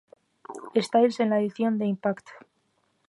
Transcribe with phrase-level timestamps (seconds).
[0.79, 2.27] Styles en la edición de "Impact!